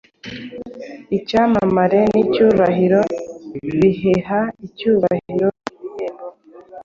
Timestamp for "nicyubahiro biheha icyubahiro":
2.11-5.47